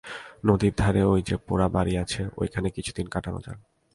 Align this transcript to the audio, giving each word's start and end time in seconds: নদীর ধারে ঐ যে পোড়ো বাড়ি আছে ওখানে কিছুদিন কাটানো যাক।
নদীর 0.45 0.73
ধারে 0.77 1.01
ঐ 1.03 1.13
যে 1.21 1.35
পোড়ো 1.47 1.67
বাড়ি 1.69 1.93
আছে 1.97 2.21
ওখানে 2.37 2.67
কিছুদিন 2.69 3.05
কাটানো 3.07 3.39
যাক। 3.41 3.59